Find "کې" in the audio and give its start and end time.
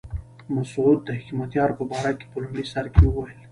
2.17-2.25, 2.93-3.01